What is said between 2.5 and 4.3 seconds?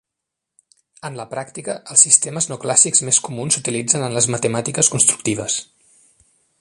no clàssics més comuns s'utilitzen en les